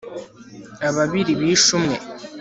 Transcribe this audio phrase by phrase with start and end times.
[0.87, 1.97] ababiri bishe mwe